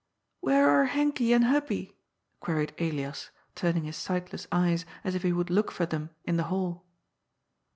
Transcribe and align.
"Where 0.39 0.67
are 0.67 0.87
Henkie 0.87 1.31
and 1.31 1.43
Hubbie?" 1.45 1.95
queried 2.39 2.73
Elias, 2.79 3.29
turn* 3.53 3.77
ing 3.77 3.83
his 3.83 3.97
sightless 3.97 4.47
eyes 4.51 4.83
as 5.03 5.13
if 5.13 5.21
he 5.21 5.31
would 5.31 5.51
look 5.51 5.71
for 5.71 5.85
them 5.85 6.09
in 6.25 6.37
the 6.37 6.45
hall. 6.49 6.83